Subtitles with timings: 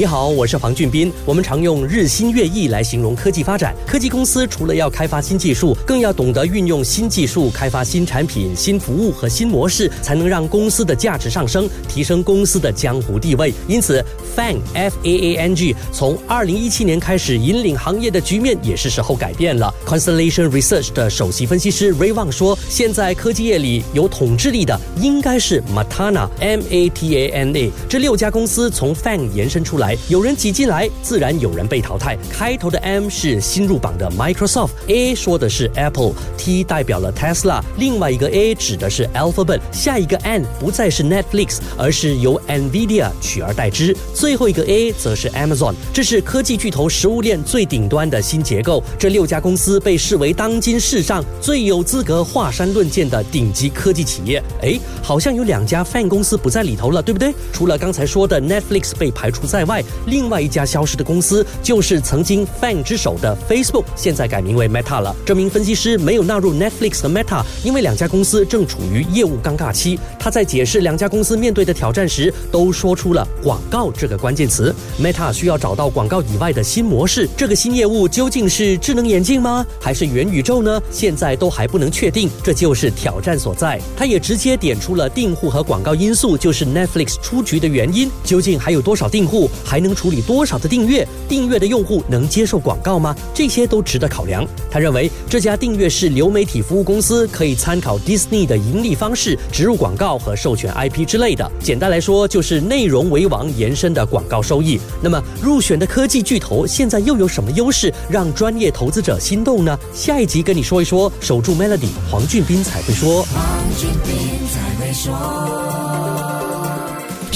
[0.00, 1.12] 你好，我是黄俊斌。
[1.26, 3.76] 我们常用日新月异来形容科技发展。
[3.86, 13.52] 科技公司除了要开发新技术，更要懂得运用新技术开发新产品、新服务和新模式，才能让公司的价值上升，提升公司的江湖地位。
[13.68, 14.02] 因此
[14.34, 19.70] ，Fang F A A N G 从二零一七年开始引领行业的局面，也是时候改变了。
[19.86, 32.16] Constellation Research 的首席分析师 Ray Wang 说：“现在科技业里有统治力的，应该是 Matana M A T A N A 这六家公司从 Fang 延伸出来。”有人挤进来，自然有人被淘汰。
[32.30, 43.96] 开头的 M 是新入榜的 Microsoft，A 说的是 Apple，T 代表了 Tesla，另外一个 A 指的是 Alphabet，下一个 N 不再是 Netflix，而是由 Nvidia 取而代之。
[44.14, 48.82] 最后一个 A 则是 Amazon，这是科技巨头食物链最顶端的新结构。
[48.98, 54.42] 这六家公司被视为当今世上最有资格华山论剑的顶级科技企业。
[54.62, 57.34] 哎，好像有两家 Fan 公司不在里头了，对不对？
[57.52, 59.79] 除了刚才说的 Netflix 被排除在外。
[60.06, 65.14] 另外一家消失的公司就是曾经 Fan 之首的 Facebook，现在改名为 Meta 了。
[65.24, 69.98] 这名分析师没有纳入 Netflix 和 Meta，因为两家公司正处于业务尴尬期。
[70.18, 74.74] 他在解释两家公司面对的挑战时，都说出了广告这个关键词。
[75.00, 80.80] Meta 需要找到广告以外的新模式，这个新业务究竟是智能眼镜吗，还是元宇宙呢？
[80.90, 83.80] 现在都还不能确定，这就是挑战所在。
[83.96, 88.10] 他也直接点出了订户和广告因素，就是 Netflix 出局的原因。
[88.24, 89.50] 究竟还有多少订户？
[89.64, 91.06] 还能处理多少的订阅？
[91.28, 93.14] 订阅的用户能接受广告吗？
[93.34, 94.46] 这些都值得考量。
[94.70, 101.50] 他认为这家订阅式流媒体服务公司可以参考 Disney 的盈利方式，植入广告和授权 IP 之类的。
[101.60, 104.80] 简单来说，就是内容为王延伸的广告收益。
[105.02, 109.78] 那么入选的科技巨头现在又有什么优势让专业投资者心动呢？
[109.94, 111.10] 下一集跟你说一说。
[111.20, 113.24] 守住 Melody，黄俊斌才会说。